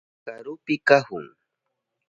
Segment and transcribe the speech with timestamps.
[0.25, 1.25] Karupi kahun.